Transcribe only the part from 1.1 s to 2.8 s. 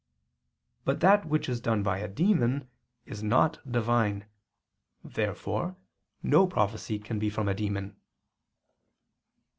which is done by a demon